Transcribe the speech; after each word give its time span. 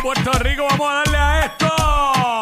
de 0.00 0.02
Puerto 0.02 0.32
Rico. 0.38 0.66
Vamos 0.68 0.90
a 0.90 0.94
darle 0.94 1.18
a 1.18 1.44
esto. 1.46 1.66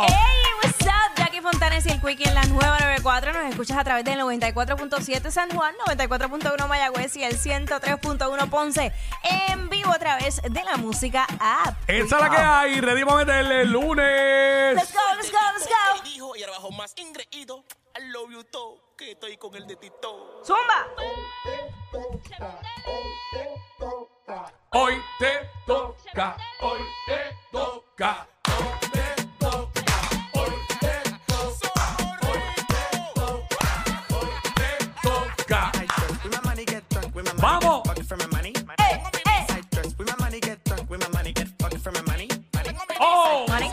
Hey, 0.06 0.42
what's 0.62 0.86
up? 0.86 1.14
Jackie 1.16 1.40
Fontanes 1.40 1.86
y 1.86 1.90
el 1.90 2.00
Quickie 2.00 2.28
en 2.28 2.34
la 2.34 2.44
nueva 2.44 2.78
94. 2.78 3.32
Nos 3.32 3.50
escuchas 3.50 3.78
a 3.78 3.84
través 3.84 4.04
del 4.04 4.18
94.7 4.20 5.30
San 5.30 5.50
Juan, 5.50 5.74
94.1 5.86 6.68
Mayagüez 6.68 7.16
y 7.16 7.24
el 7.24 7.38
103.1 7.38 8.50
Ponce. 8.50 8.92
En 9.22 9.68
vivo 9.68 9.90
a 9.90 9.98
través 9.98 10.40
de 10.42 10.64
la 10.64 10.76
música 10.76 11.26
app. 11.40 11.76
Esa 11.88 12.16
es 12.16 12.22
la 12.22 12.30
que 12.30 12.36
hay. 12.36 12.80
Ready 12.80 13.04
para 13.04 13.16
meterle 13.18 13.62
el 13.62 13.72
lunes. 13.72 14.74
Let's 14.74 14.92
go, 14.92 15.00
let's 15.16 15.32
go, 15.32 15.38
let's 15.54 15.68
go. 15.68 16.02
dijo 16.04 16.36
y 16.36 16.42
abajo 16.44 16.70
más 16.72 16.94
ingreído. 16.96 17.64
I 17.98 18.10
love 18.10 18.30
you 18.30 18.44
todo, 18.44 18.94
que 18.96 19.12
estoy 19.12 19.36
con 19.36 19.54
el 19.56 19.66
de 19.66 19.76
Tito. 19.76 20.42
Zumba. 20.44 20.86
Hoy 21.92 22.14
te 23.08 23.50
toca. 23.80 24.46
Hoy 24.70 25.02
te 25.18 25.50
Vamos. 37.38 37.82
For 38.08 38.16
my 38.16 38.26
money, 38.26 38.52
money, 38.66 38.76
Oh. 38.80 40.16
Money, 40.18 40.40
get 40.40 40.64
done, 40.64 40.86
with 40.88 41.00
my 41.00 41.08
money. 41.10 41.32
Get 41.32 41.56
pocket 41.58 41.80
for 41.80 41.92
my 41.92 42.02
money, 42.02 42.28
oh. 43.00 43.44
oh. 43.48 43.52
money, 43.52 43.70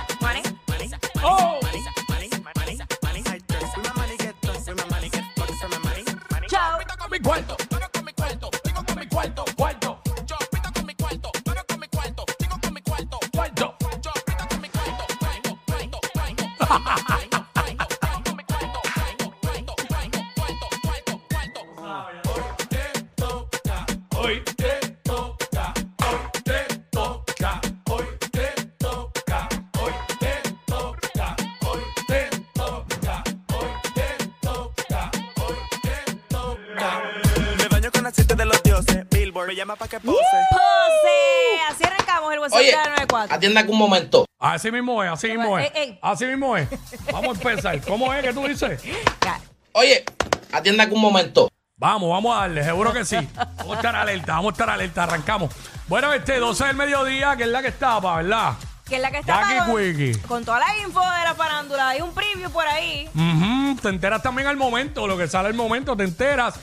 llama 39.55 39.75
pa' 39.75 39.87
que 39.87 39.99
pose. 39.99 40.17
Pose. 40.49 41.61
Así 41.69 41.83
arrancamos 41.83 42.33
el 42.33 42.39
WhatsApp 42.39 42.59
Oye, 42.59 42.67
de 42.67 42.71
la 42.75 42.83
94. 42.85 43.35
atienda 43.35 43.61
aquí 43.61 43.71
un 43.71 43.77
momento. 43.77 44.25
Así 44.39 44.71
mismo 44.71 45.03
es, 45.03 45.11
así 45.11 45.27
mismo 45.29 45.57
es. 45.57 45.65
Ey, 45.65 45.81
ey. 45.81 45.99
Así 46.01 46.25
mismo 46.25 46.55
es. 46.57 46.67
Vamos 47.11 47.37
a 47.37 47.41
empezar. 47.49 47.81
¿Cómo 47.81 48.13
es 48.13 48.23
que 48.23 48.33
tú 48.33 48.45
dices? 48.47 48.81
Ya. 49.23 49.39
Oye, 49.73 50.03
atienda 50.51 50.83
aquí 50.83 50.93
un 50.93 51.01
momento. 51.01 51.49
Vamos, 51.77 52.09
vamos 52.09 52.37
a 52.37 52.41
darle, 52.41 52.63
seguro 52.63 52.93
que 52.93 53.03
sí. 53.03 53.17
Vamos 53.57 53.73
a 53.73 53.75
estar 53.75 53.95
alerta, 53.95 54.33
vamos 54.33 54.51
a 54.51 54.53
estar 54.53 54.69
alerta, 54.69 55.03
arrancamos. 55.03 55.53
Bueno, 55.87 56.13
este 56.13 56.39
12 56.39 56.65
del 56.65 56.75
mediodía, 56.75 57.35
que 57.35 57.43
es 57.43 57.49
la 57.49 57.61
que 57.61 57.67
estaba, 57.67 58.17
¿verdad? 58.17 58.53
Que 58.87 58.95
es 58.97 59.01
la 59.01 59.11
que 59.11 59.17
está 59.17 59.41
Jackie 59.41 59.59
para- 59.59 59.73
Quickie. 59.81 60.19
con 60.27 60.45
toda 60.45 60.59
la 60.59 60.77
info 60.77 60.99
de 61.01 61.23
la 61.23 61.33
farándula. 61.35 61.89
Hay 61.89 62.01
un 62.01 62.13
preview 62.13 62.49
por 62.51 62.65
ahí. 62.67 63.09
Ujú, 63.13 63.81
Te 63.81 63.89
enteras 63.89 64.21
también 64.21 64.47
al 64.47 64.55
momento, 64.57 65.07
lo 65.07 65.17
que 65.17 65.27
sale 65.27 65.47
al 65.49 65.53
momento, 65.55 65.97
te 65.97 66.03
enteras. 66.03 66.55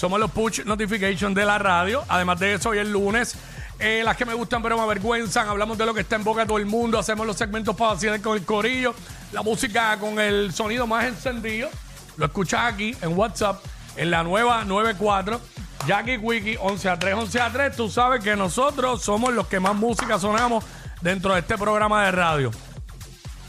Somos 0.00 0.18
los 0.18 0.30
push 0.30 0.64
notifications 0.64 1.34
de 1.34 1.44
la 1.44 1.58
radio. 1.58 2.02
Además 2.08 2.40
de 2.40 2.54
eso, 2.54 2.70
hoy 2.70 2.78
es 2.78 2.88
lunes. 2.88 3.34
Eh, 3.78 4.00
las 4.02 4.16
que 4.16 4.24
me 4.24 4.32
gustan 4.32 4.62
pero 4.62 4.78
me 4.78 4.82
avergüenzan. 4.82 5.46
Hablamos 5.46 5.76
de 5.76 5.84
lo 5.84 5.92
que 5.92 6.00
está 6.00 6.16
en 6.16 6.24
boca 6.24 6.40
de 6.40 6.46
todo 6.46 6.56
el 6.56 6.64
mundo. 6.64 6.98
Hacemos 6.98 7.26
los 7.26 7.36
segmentos 7.36 7.76
vacilar 7.76 8.18
con 8.22 8.34
el 8.34 8.46
corillo. 8.46 8.94
La 9.32 9.42
música 9.42 9.98
con 9.98 10.18
el 10.18 10.54
sonido 10.54 10.86
más 10.86 11.04
encendido. 11.04 11.68
Lo 12.16 12.24
escuchas 12.24 12.72
aquí 12.72 12.96
en 13.02 13.14
WhatsApp, 13.14 13.62
en 13.94 14.10
la 14.10 14.22
nueva 14.22 14.64
94. 14.64 15.38
Jackie 15.86 16.16
Wiki 16.16 16.56
11 16.58 16.88
a 16.88 16.98
3, 16.98 17.14
11 17.16 17.40
a 17.42 17.52
3. 17.52 17.76
Tú 17.76 17.90
sabes 17.90 18.24
que 18.24 18.34
nosotros 18.36 19.02
somos 19.02 19.34
los 19.34 19.48
que 19.48 19.60
más 19.60 19.76
música 19.76 20.18
sonamos 20.18 20.64
dentro 21.02 21.34
de 21.34 21.40
este 21.40 21.58
programa 21.58 22.06
de 22.06 22.12
radio. 22.12 22.50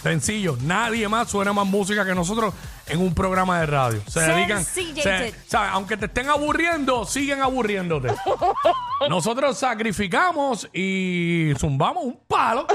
Sencillo, 0.04 0.58
nadie 0.64 1.08
más 1.08 1.30
suena 1.30 1.54
más 1.54 1.66
música 1.66 2.04
que 2.04 2.14
nosotros 2.14 2.54
en 2.92 3.02
un 3.02 3.14
programa 3.16 3.60
de 3.60 3.66
radio. 3.66 4.02
Se 4.08 4.20
dedican, 4.22 4.64
se- 4.66 5.34
¿sabes? 5.48 5.70
aunque 5.74 5.98
te 5.98 6.06
estén 6.06 6.30
aburriendo, 6.30 7.06
siguen 7.06 7.42
aburriéndote. 7.42 8.10
Nosotros 9.10 9.58
sacrificamos 9.58 10.70
y 10.74 11.54
zumbamos 11.58 12.04
un 12.04 12.20
palo. 12.28 12.68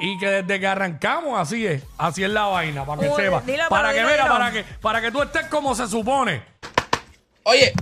y 0.00 0.18
que 0.18 0.26
desde 0.28 0.58
que 0.60 0.66
arrancamos 0.66 1.38
así 1.38 1.66
es, 1.66 1.82
así 1.98 2.24
es 2.24 2.30
la 2.30 2.46
vaina, 2.46 2.84
para 2.84 3.02
que 3.02 3.08
Uy, 3.08 3.14
sepa. 3.16 3.40
dilo, 3.42 3.64
para 3.68 3.88
pero 3.88 3.94
que 3.94 3.98
dilo, 4.00 4.10
mira, 4.10 4.22
dilo. 4.24 4.34
para 4.36 4.50
que, 4.52 4.64
para 4.80 5.00
que 5.00 5.10
tú 5.12 5.22
estés 5.22 5.46
como 5.46 5.74
se 5.74 5.86
supone. 5.86 6.42
Oye, 7.44 7.72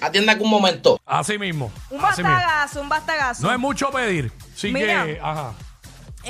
atienda 0.00 0.32
aquí 0.34 0.42
un 0.42 0.50
momento. 0.50 1.00
Así 1.06 1.38
mismo. 1.38 1.70
Un 1.90 2.04
así 2.04 2.22
mismo. 2.22 2.34
bastagazo, 2.36 2.80
un 2.80 2.88
bastagazo. 2.88 3.42
No 3.46 3.52
es 3.52 3.58
mucho 3.58 3.90
pedir. 3.90 4.32
Sí 4.54 4.70
Mira. 4.72 5.04
que, 5.06 5.18
ajá. 5.22 5.52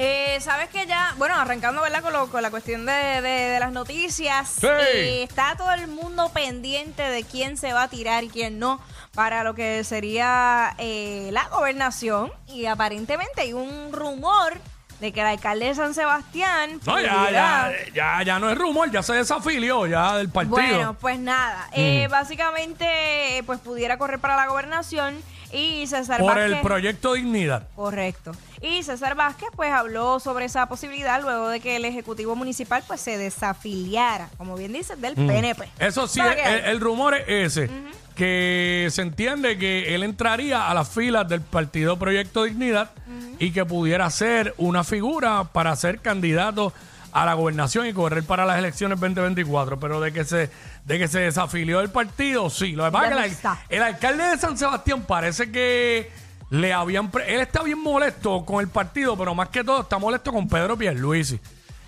Eh, 0.00 0.38
Sabes 0.40 0.68
que 0.68 0.86
ya, 0.86 1.14
bueno, 1.18 1.34
arrancando 1.34 1.82
¿verdad? 1.82 2.02
Con, 2.02 2.12
lo- 2.12 2.28
con 2.30 2.40
la 2.42 2.50
cuestión 2.50 2.86
de, 2.86 2.92
de- 2.92 3.28
de 3.28 3.58
las 3.60 3.72
noticias, 3.72 4.48
Sí. 4.60 4.66
eh, 4.68 5.22
está 5.24 5.56
todo 5.56 5.72
el 5.72 5.88
mundo 5.88 6.28
pendiente 6.32 7.02
de 7.02 7.24
quién 7.24 7.56
se 7.56 7.72
va 7.72 7.82
a 7.84 7.88
tirar 7.88 8.22
y 8.22 8.28
quién 8.28 8.58
no 8.60 8.80
para 9.14 9.42
lo 9.42 9.54
que 9.54 9.82
sería 9.82 10.74
eh, 10.78 11.30
la 11.32 11.48
gobernación. 11.48 12.32
Y 12.46 12.66
aparentemente 12.66 13.40
hay 13.42 13.52
un 13.52 13.92
rumor 13.92 14.60
de 15.00 15.12
que 15.12 15.20
el 15.20 15.26
alcalde 15.26 15.66
de 15.66 15.74
San 15.74 15.94
Sebastián. 15.94 16.80
No, 16.86 17.00
ya, 17.00 17.30
ya, 17.30 17.72
ya, 17.92 18.22
ya 18.22 18.38
no 18.38 18.50
es 18.50 18.56
rumor, 18.58 18.90
ya 18.92 19.02
se 19.02 19.14
desafilió 19.14 19.86
ya 19.86 20.16
del 20.16 20.28
partido. 20.28 20.56
Bueno, 20.56 20.94
pues 21.00 21.18
nada, 21.18 21.68
eh, 21.72 22.06
básicamente, 22.10 23.38
eh, 23.38 23.42
pues 23.44 23.58
pudiera 23.60 23.98
correr 23.98 24.20
para 24.20 24.36
la 24.36 24.46
gobernación 24.46 25.20
y 25.52 25.86
César 25.86 26.20
por 26.20 26.34
Vázquez. 26.34 26.56
el 26.56 26.60
proyecto 26.60 27.14
Dignidad. 27.14 27.68
Correcto. 27.74 28.32
Y 28.60 28.82
César 28.82 29.14
Vázquez 29.14 29.48
pues 29.54 29.72
habló 29.72 30.20
sobre 30.20 30.44
esa 30.44 30.66
posibilidad 30.66 31.22
luego 31.22 31.48
de 31.48 31.60
que 31.60 31.76
el 31.76 31.84
Ejecutivo 31.84 32.34
Municipal 32.34 32.82
pues 32.86 33.00
se 33.00 33.16
desafiliara, 33.16 34.28
como 34.36 34.56
bien 34.56 34.72
dices, 34.72 35.00
del 35.00 35.14
PNP. 35.14 35.68
Eso 35.78 36.06
sí, 36.08 36.20
el 36.20 36.80
rumor 36.80 37.14
es 37.14 37.56
ese, 37.56 37.70
que 38.14 38.88
se 38.90 39.02
entiende 39.02 39.58
que 39.58 39.94
él 39.94 40.02
entraría 40.02 40.68
a 40.68 40.74
las 40.74 40.88
filas 40.88 41.28
del 41.28 41.40
partido 41.40 41.98
Proyecto 41.98 42.44
Dignidad 42.44 42.90
y 43.38 43.52
que 43.52 43.64
pudiera 43.64 44.10
ser 44.10 44.54
una 44.58 44.82
figura 44.82 45.44
para 45.44 45.74
ser 45.76 46.00
candidato 46.00 46.72
a 47.12 47.24
la 47.24 47.34
gobernación 47.34 47.86
y 47.86 47.92
correr 47.92 48.24
para 48.24 48.44
las 48.46 48.58
elecciones 48.58 48.98
2024, 49.00 49.78
pero 49.80 50.00
de 50.00 50.12
que 50.12 50.24
se 50.24 50.50
de 50.84 50.98
que 50.98 51.08
se 51.08 51.20
desafilió 51.20 51.78
del 51.80 51.90
partido, 51.90 52.48
sí. 52.50 52.72
Lo 52.72 52.84
que 52.86 52.90
pasa 52.92 53.06
es 53.06 53.12
que 53.12 53.18
el, 53.24 53.30
está. 53.32 53.58
el 53.68 53.82
alcalde 53.82 54.24
de 54.24 54.38
San 54.38 54.56
Sebastián 54.56 55.02
parece 55.06 55.50
que 55.50 56.10
le 56.50 56.72
habían... 56.72 57.10
él 57.26 57.40
está 57.40 57.62
bien 57.62 57.78
molesto 57.78 58.44
con 58.44 58.60
el 58.60 58.68
partido, 58.68 59.16
pero 59.16 59.34
más 59.34 59.48
que 59.50 59.62
todo 59.62 59.82
está 59.82 59.98
molesto 59.98 60.32
con 60.32 60.48
Pedro 60.48 60.78
Pierluisi. 60.78 61.38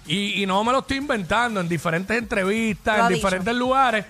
Y, 0.06 0.42
y 0.42 0.47
no 0.47 0.62
me 0.64 0.72
lo 0.72 0.81
estoy 0.81 0.98
inventando, 0.98 1.60
en 1.60 1.69
diferentes 1.69 2.16
entrevistas, 2.16 2.98
Lo 2.98 3.02
en 3.04 3.08
dicho. 3.08 3.16
diferentes 3.26 3.54
lugares, 3.54 4.04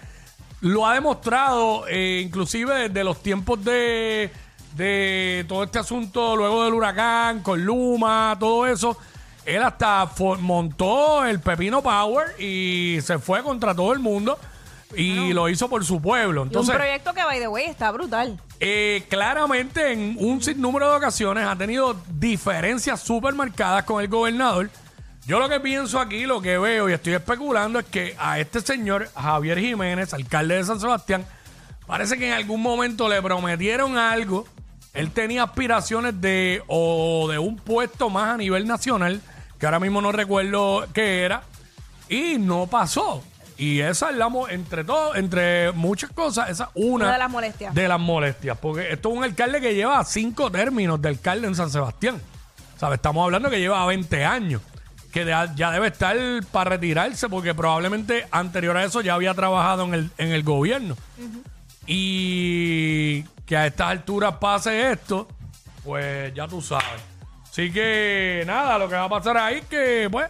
lo 0.63 0.87
ha 0.87 0.95
demostrado, 0.95 1.87
eh, 1.89 2.23
inclusive 2.25 2.89
desde 2.89 3.05
los 3.05 3.23
tiempos 3.23 3.63
de, 3.65 4.31
de 4.75 5.45
todo 5.49 5.63
este 5.65 5.79
asunto, 5.79 6.35
luego 6.37 6.65
del 6.65 6.75
huracán, 6.75 7.43
con 7.43 7.65
Luma, 7.65 8.37
todo 8.41 8.67
eso. 8.67 8.97
Él 9.57 9.63
hasta 9.63 10.09
montó 10.41 11.25
el 11.25 11.41
Pepino 11.41 11.83
Power 11.83 12.41
y 12.41 12.99
se 13.03 13.19
fue 13.19 13.43
contra 13.43 13.75
todo 13.75 13.93
el 13.93 13.99
mundo 13.99 14.39
y 14.97 15.33
lo 15.33 15.49
hizo 15.49 15.69
por 15.69 15.85
su 15.85 16.01
pueblo. 16.01 16.47
Y 16.51 16.57
un 16.57 16.67
proyecto 16.67 17.13
que, 17.15 17.23
by 17.25 17.39
the 17.39 17.49
way, 17.49 17.67
está 17.67 17.91
brutal. 17.91 18.39
eh, 18.59 19.05
claramente 19.09 19.93
en 19.93 20.17
un 20.19 20.43
sinnúmero 20.43 20.91
de 20.91 20.97
ocasiones 20.97 21.47
ha 21.47 21.57
tenido 21.57 21.97
diferencias 22.15 23.01
súper 23.01 23.35
marcadas 23.35 23.85
con 23.85 24.01
el 24.01 24.09
gobernador. 24.09 24.71
Yo 25.27 25.39
lo 25.39 25.49
que 25.49 25.61
pienso 25.61 26.01
aquí, 26.01 26.27
lo 26.27 26.41
que 26.41 26.59
veo 26.59 26.89
y 26.89 26.93
estoy 26.93 27.13
especulando 27.15 27.79
es 27.79 27.87
que 27.87 28.17
a 28.19 28.39
este 28.41 28.61
señor, 28.61 29.09
Javier 29.15 29.59
Jiménez, 29.61 30.13
alcalde 30.13 30.57
de 30.57 30.65
San 30.65 30.81
Sebastián, 30.81 31.25
parece 31.87 32.19
que 32.19 32.29
en 32.29 32.35
algún 32.35 32.61
momento 32.63 33.09
le 33.09 33.23
prometieron 33.23 33.97
algo. 33.97 34.47
Él 34.93 35.13
tenía 35.13 35.45
aspiraciones 35.45 36.21
de 36.21 36.63
o 36.67 37.29
de 37.31 37.39
un 37.39 37.57
puesto 37.57 38.11
más 38.11 38.35
a 38.35 38.37
nivel 38.39 38.67
nacional, 38.67 39.21
que 39.61 39.67
ahora 39.67 39.79
mismo 39.79 40.01
no 40.01 40.11
recuerdo 40.11 40.89
qué 40.93 41.23
era, 41.23 41.43
y 42.09 42.39
no 42.39 42.67
pasó. 42.67 43.23
Y 43.59 43.81
esa 43.81 44.09
es 44.11 44.17
la, 44.17 44.31
mo- 44.31 44.49
entre 44.49 44.85
todo, 44.85 45.15
entre 45.15 45.71
muchas 45.73 46.11
cosas, 46.13 46.49
esa 46.49 46.65
es 46.65 46.71
una, 46.75 47.05
Una 47.05 47.13
de 47.13 47.19
las 47.19 47.31
molestias. 47.31 47.75
de 47.75 47.89
las 47.89 48.01
molestias. 48.01 48.57
Porque 48.59 48.91
esto 48.91 49.11
es 49.11 49.19
un 49.19 49.23
alcalde 49.25 49.61
que 49.61 49.75
lleva 49.75 50.03
cinco 50.05 50.51
términos 50.51 51.01
de 51.03 51.11
alcalde 51.11 51.47
en 51.47 51.55
San 51.55 51.71
Sebastián. 51.71 52.21
¿Sabes? 52.79 52.97
Estamos 52.97 53.23
hablando 53.23 53.51
que 53.51 53.61
lleva 53.61 53.85
20 53.85 54.25
años. 54.25 54.63
Que 55.13 55.27
de- 55.27 55.51
ya 55.57 55.71
debe 55.73 55.89
estar 55.89 56.17
para 56.51 56.71
retirarse 56.71 57.29
porque 57.29 57.55
probablemente 57.55 58.27
anterior 58.31 58.75
a 58.79 58.85
eso 58.85 59.03
ya 59.03 59.13
había 59.13 59.35
trabajado 59.35 59.85
en 59.85 59.93
el, 59.93 60.11
en 60.17 60.33
el 60.33 60.43
gobierno. 60.43 60.97
Y 61.87 63.23
que 63.45 63.57
a 63.57 63.67
estas 63.67 63.89
alturas 63.91 64.37
pase 64.41 64.93
esto, 64.93 65.29
pues 65.85 66.33
ya 66.35 66.49
tú 66.49 66.63
sabes. 66.63 67.03
Así 67.51 67.73
que 67.73 68.45
nada, 68.47 68.79
lo 68.79 68.89
que 68.89 68.95
va 68.95 69.05
a 69.05 69.09
pasar 69.09 69.37
ahí 69.37 69.57
es 69.59 69.65
que, 69.67 70.09
pues, 70.11 70.29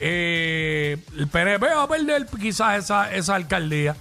eh, 0.00 0.96
el 1.16 1.28
PNP 1.28 1.66
va 1.74 1.82
a 1.82 1.88
perder 1.88 2.26
quizás 2.40 2.78
esa, 2.84 3.12
esa 3.12 3.34
alcaldía. 3.34 3.94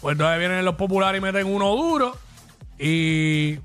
Pues 0.00 0.12
entonces 0.12 0.38
vienen 0.38 0.64
los 0.64 0.76
populares 0.76 1.18
y 1.18 1.22
meten 1.22 1.46
uno 1.46 1.74
duro. 1.76 2.16
Y 2.78 3.58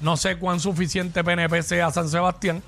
no 0.00 0.16
sé 0.16 0.36
cuán 0.36 0.60
suficiente 0.60 1.22
PNP 1.24 1.62
sea 1.62 1.90
San 1.90 2.08
Sebastián. 2.08 2.62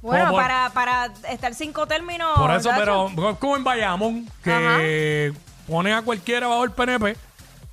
Bueno, 0.00 0.30
por- 0.30 0.42
para, 0.42 0.70
para 0.70 1.06
estar 1.30 1.54
cinco 1.54 1.86
términos. 1.86 2.30
Por 2.36 2.50
eso, 2.50 2.70
pero 2.76 3.36
como 3.38 3.56
en 3.56 3.64
Bayamón, 3.64 4.28
que 4.42 5.32
pone 5.66 5.92
a 5.94 6.02
cualquiera 6.02 6.48
bajo 6.48 6.64
el 6.64 6.72
PNP 6.72 7.16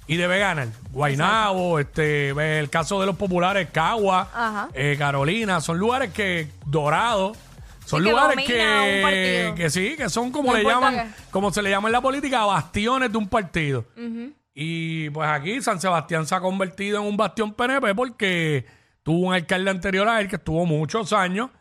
y 0.09 0.17
debe 0.17 0.39
ganar. 0.39 0.69
Guaynabo, 0.91 1.77
este, 1.77 2.29
el 2.59 2.69
caso 2.71 2.99
de 2.99 3.05
los 3.05 3.15
populares, 3.15 3.69
Cagua, 3.71 4.67
eh, 4.73 4.95
Carolina, 4.97 5.61
son 5.61 5.77
lugares 5.77 6.11
que, 6.11 6.47
Dorado, 6.65 7.33
son 7.85 8.03
que 8.03 8.09
lugares 8.09 8.43
que, 8.43 9.53
que 9.55 9.69
sí, 9.69 9.95
que 9.95 10.09
son 10.09 10.31
como 10.31 10.51
No 10.51 10.57
le 10.57 10.63
llaman, 10.63 11.13
como 11.29 11.53
se 11.53 11.61
le 11.61 11.69
llama 11.69 11.89
en 11.89 11.91
la 11.91 12.01
política, 12.01 12.43
bastiones 12.43 13.11
de 13.11 13.17
un 13.19 13.27
partido. 13.27 13.85
Y 14.55 15.11
pues 15.11 15.29
aquí 15.29 15.61
San 15.61 15.79
Sebastián 15.79 16.25
se 16.25 16.33
ha 16.33 16.41
convertido 16.41 16.99
en 17.01 17.05
un 17.05 17.15
bastión 17.15 17.53
PNP 17.53 17.93
porque 17.93 18.65
tuvo 19.03 19.27
un 19.27 19.33
alcalde 19.35 19.69
anterior 19.69 20.09
a 20.09 20.21
él 20.21 20.27
que 20.27 20.37
estuvo 20.37 20.65
muchos 20.65 21.13
años 21.13 21.51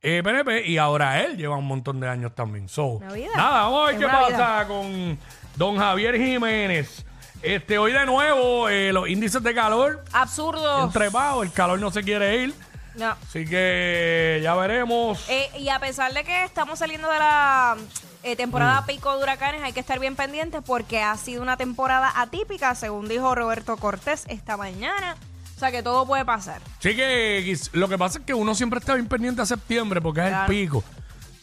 eh, 0.00 0.22
PNP 0.22 0.64
y 0.68 0.78
ahora 0.78 1.24
él 1.24 1.36
lleva 1.36 1.56
un 1.56 1.66
montón 1.66 1.98
de 1.98 2.08
años 2.08 2.36
también. 2.36 2.68
So, 2.68 3.00
nada, 3.34 3.62
vamos 3.64 3.88
a 3.88 3.90
ver 3.90 4.00
qué 4.00 4.06
pasa 4.06 4.64
con 4.68 5.18
don 5.56 5.76
Javier 5.76 6.16
Jiménez. 6.16 7.04
Este, 7.46 7.78
hoy 7.78 7.92
de 7.92 8.04
nuevo, 8.06 8.68
eh, 8.68 8.92
los 8.92 9.08
índices 9.08 9.40
de 9.40 9.54
calor 9.54 10.02
Absurdo. 10.12 10.84
entrepados, 10.84 11.44
el 11.44 11.52
calor 11.52 11.78
no 11.78 11.92
se 11.92 12.02
quiere 12.02 12.42
ir. 12.42 12.54
No. 12.96 13.10
Así 13.28 13.44
que 13.46 14.40
ya 14.42 14.54
veremos. 14.56 15.24
Eh, 15.28 15.48
y 15.58 15.68
a 15.68 15.78
pesar 15.78 16.12
de 16.12 16.24
que 16.24 16.42
estamos 16.44 16.78
saliendo 16.80 17.08
de 17.08 17.18
la 17.20 17.76
eh, 18.24 18.34
temporada 18.34 18.80
Mm. 18.80 18.86
pico 18.86 19.16
de 19.16 19.22
huracanes, 19.22 19.62
hay 19.62 19.72
que 19.72 19.78
estar 19.80 20.00
bien 20.00 20.16
pendientes 20.16 20.60
porque 20.66 21.00
ha 21.02 21.16
sido 21.16 21.40
una 21.42 21.56
temporada 21.56 22.12
atípica, 22.16 22.74
según 22.74 23.06
dijo 23.08 23.32
Roberto 23.36 23.76
Cortés 23.76 24.24
esta 24.28 24.56
mañana. 24.56 25.16
O 25.54 25.58
sea 25.60 25.70
que 25.70 25.82
todo 25.84 26.04
puede 26.04 26.24
pasar. 26.24 26.60
Sí 26.80 26.96
que 26.96 27.56
lo 27.72 27.88
que 27.88 27.96
pasa 27.96 28.18
es 28.18 28.24
que 28.24 28.34
uno 28.34 28.54
siempre 28.56 28.80
está 28.80 28.94
bien 28.94 29.06
pendiente 29.06 29.40
a 29.42 29.46
septiembre 29.46 30.00
porque 30.00 30.26
es 30.26 30.32
el 30.32 30.46
pico 30.46 30.82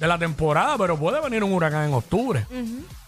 de 0.03 0.09
la 0.09 0.17
temporada, 0.17 0.77
pero 0.77 1.00
puede 1.00 1.21
venir 1.21 1.45
un 1.45 1.53
huracán 1.53 1.88
en 1.88 1.94
octubre. 1.94 2.45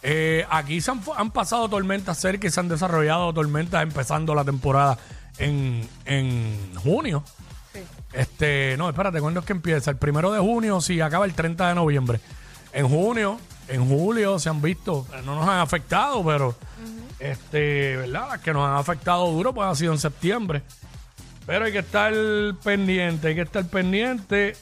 Eh, 0.02 0.46
aquí 0.50 0.80
se 0.80 0.92
han, 0.92 1.30
pasado 1.30 1.68
tormentas 1.68 2.18
cerca 2.18 2.48
y 2.48 2.50
se 2.50 2.58
han 2.62 2.70
desarrollado 2.70 3.34
tormentas 3.34 3.84
empezando 3.84 4.34
la 4.34 4.46
temporada 4.46 4.98
en, 5.38 5.86
en 6.06 6.74
junio. 6.82 7.22
Este, 8.14 8.76
no, 8.78 8.88
espérate, 8.88 9.20
¿cuándo 9.20 9.42
es 9.42 9.46
que 9.46 9.52
empieza? 9.52 9.92
El 9.92 9.98
primero 9.98 10.32
de 10.32 10.40
junio, 10.40 10.80
sí, 10.80 11.02
acaba 11.02 11.26
el 11.26 11.34
30 11.34 11.68
de 11.68 11.76
noviembre. 11.76 12.22
En 12.72 12.88
junio, 12.88 13.42
en 13.68 13.86
julio 13.90 14.40
se 14.40 14.48
han 14.48 14.62
visto, 14.62 15.06
eh, 15.14 15.22
no 15.26 15.36
nos 15.36 15.50
han 15.50 15.60
afectado, 15.60 16.24
pero 16.24 16.56
este, 17.20 17.98
¿verdad? 17.98 18.30
Las 18.30 18.40
que 18.40 18.54
nos 18.54 18.66
han 18.66 18.78
afectado 18.78 19.30
duro, 19.32 19.54
pues 19.54 19.68
ha 19.68 19.76
sido 19.76 19.92
en 19.92 20.00
septiembre. 20.00 20.62
Pero 21.46 21.66
hay 21.66 21.74
que 21.74 21.80
estar 21.80 22.14
pendiente, 22.64 23.28
hay 23.28 23.36
que 23.36 23.42
estar 23.42 23.68
pendiente 23.68 24.56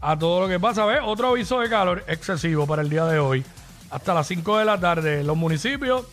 a 0.00 0.18
todo 0.18 0.40
lo 0.40 0.48
que 0.48 0.60
pasa. 0.60 0.84
¿Ves? 0.84 1.00
Otro 1.04 1.28
aviso 1.28 1.60
de 1.60 1.68
calor 1.68 2.04
excesivo 2.06 2.66
para 2.66 2.82
el 2.82 2.90
día 2.90 3.04
de 3.06 3.18
hoy. 3.18 3.44
Hasta 3.90 4.14
las 4.14 4.26
5 4.26 4.58
de 4.58 4.64
la 4.64 4.78
tarde. 4.78 5.22
Los 5.22 5.36
municipios, 5.36 6.06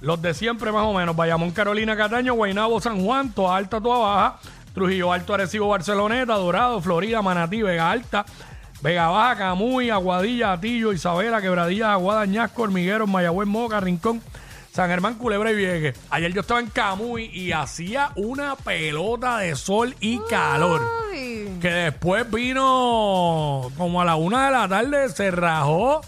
los 0.00 0.20
de 0.20 0.34
siempre 0.34 0.72
más 0.72 0.84
o 0.84 0.92
menos. 0.92 1.16
Bayamón, 1.16 1.50
Carolina, 1.52 1.96
Cataño, 1.96 2.34
Guaynabo, 2.34 2.80
San 2.80 3.04
Juan, 3.04 3.32
Toa 3.32 3.56
Alta, 3.56 3.80
Toa 3.80 3.98
Baja, 3.98 4.38
Trujillo 4.74 5.12
Alto, 5.12 5.34
Arecibo, 5.34 5.68
Barceloneta, 5.68 6.34
Dorado, 6.34 6.80
Florida, 6.80 7.22
Manatí, 7.22 7.62
Vega 7.62 7.90
Alta, 7.90 8.24
Vega 8.82 9.08
Baja, 9.08 9.36
Camuy, 9.36 9.90
Aguadilla, 9.90 10.52
Atillo, 10.52 10.92
Isabela, 10.92 11.40
Quebradilla, 11.40 11.92
Aguada, 11.92 12.22
Añasco, 12.22 12.62
Hormigueros, 12.62 13.08
Mayagüez, 13.08 13.48
Moca, 13.48 13.80
Rincón, 13.80 14.20
San 14.72 14.90
Germán, 14.90 15.14
Culebra 15.14 15.52
y 15.52 15.54
Vieques. 15.54 15.98
Ayer 16.10 16.32
yo 16.32 16.40
estaba 16.40 16.60
en 16.60 16.66
Camuy 16.66 17.30
y 17.32 17.52
hacía 17.52 18.10
una 18.16 18.56
pelota 18.56 19.38
de 19.38 19.54
sol 19.54 19.94
y 20.00 20.18
calor. 20.28 20.82
Que 21.60 21.68
después 21.70 22.30
vino 22.30 23.70
como 23.76 24.00
a 24.00 24.04
la 24.04 24.16
una 24.16 24.46
de 24.46 24.52
la 24.52 24.68
tarde, 24.68 25.08
se 25.10 25.30
rajó 25.30 26.00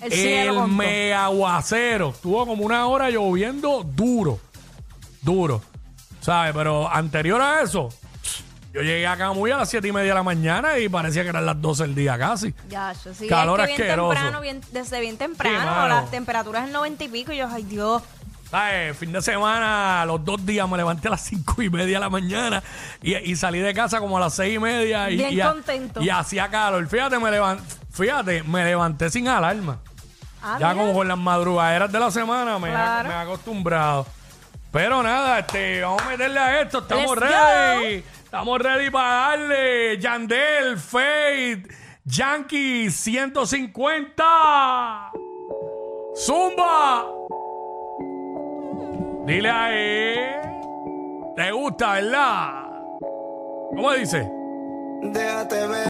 El 0.00 0.12
cielo 0.12 0.52
el 0.52 0.58
con 0.58 0.66
todo. 0.68 0.76
mega 0.76 1.24
aguacero. 1.24 2.10
Estuvo 2.10 2.46
como 2.46 2.64
una 2.64 2.86
hora 2.86 3.10
lloviendo 3.10 3.82
duro. 3.84 4.38
Duro. 5.22 5.62
¿Sabes? 6.20 6.52
Pero 6.54 6.88
anterior 6.92 7.40
a 7.40 7.62
eso, 7.62 7.88
yo 8.72 8.82
llegué 8.82 9.06
acá 9.06 9.32
muy 9.32 9.50
a 9.50 9.56
las 9.58 9.68
siete 9.70 9.88
y 9.88 9.92
media 9.92 10.08
de 10.10 10.14
la 10.14 10.22
mañana 10.22 10.78
y 10.78 10.88
parecía 10.88 11.22
que 11.22 11.28
eran 11.30 11.46
las 11.46 11.60
12 11.60 11.84
del 11.84 11.94
día 11.94 12.18
casi. 12.18 12.54
Ya, 12.68 12.92
yo 13.04 13.14
sí. 13.14 13.26
Calor 13.28 13.60
es 13.60 13.66
que 13.68 13.72
bien 13.76 13.82
asqueroso. 13.90 14.12
temprano, 14.14 14.40
bien- 14.40 14.60
desde 14.72 15.00
bien 15.00 15.16
temprano, 15.16 15.88
las 15.88 16.10
temperaturas 16.10 16.64
en 16.66 16.72
90 16.72 17.04
y 17.04 17.08
pico, 17.08 17.32
y 17.32 17.38
yo, 17.38 17.48
ay 17.50 17.62
Dios. 17.62 18.02
¿Sabes? 18.50 18.96
Fin 18.96 19.12
de 19.12 19.20
semana, 19.20 20.04
los 20.06 20.24
dos 20.24 20.44
días 20.46 20.66
me 20.68 20.78
levanté 20.78 21.08
a 21.08 21.10
las 21.12 21.20
cinco 21.20 21.60
y 21.62 21.68
media 21.68 21.96
de 21.98 22.00
la 22.00 22.08
mañana 22.08 22.62
y, 23.02 23.14
y 23.14 23.36
salí 23.36 23.58
de 23.58 23.74
casa 23.74 24.00
como 24.00 24.16
a 24.16 24.20
las 24.20 24.34
seis 24.34 24.54
y 24.56 24.58
media. 24.58 25.10
Y, 25.10 25.16
Bien 25.18 25.32
y, 25.34 25.40
contento. 25.40 26.00
y 26.00 26.08
hacía 26.08 26.48
calor. 26.48 26.86
Fíjate, 26.88 27.18
me 27.18 27.30
levanté, 27.30 27.62
fíjate, 27.92 28.42
me 28.44 28.64
levanté 28.64 29.10
sin 29.10 29.28
alarma. 29.28 29.80
Ah, 30.42 30.56
ya 30.60 30.72
como 30.74 30.94
con 30.94 31.06
las 31.08 31.18
madrugaderas 31.18 31.90
de 31.92 31.98
la 32.00 32.10
semana 32.10 32.58
me, 32.58 32.70
Claro. 32.70 33.08
he, 33.08 33.12
me 33.12 33.18
he 33.18 33.22
acostumbrado. 33.22 34.06
Pero 34.72 35.02
nada, 35.02 35.40
este, 35.40 35.82
vamos 35.82 36.02
a 36.02 36.08
meterle 36.10 36.38
a 36.38 36.60
esto. 36.62 36.78
Estamos 36.78 37.16
Let's 37.18 37.30
ready. 37.30 38.04
Estamos 38.24 38.58
ready 38.60 38.90
para 38.90 39.08
darle. 39.38 39.98
Yandel, 39.98 40.78
Fade, 40.78 41.64
Yankee 42.04 42.90
150. 42.90 44.24
Zumba. 46.14 47.04
Dile 49.28 49.50
ahí. 49.50 50.14
¿Te 51.36 51.52
gusta, 51.52 51.92
verdad? 51.92 52.64
¿Cómo 53.76 53.92
dice? 53.92 54.26
Déjate 55.02 55.66
ver. 55.66 55.86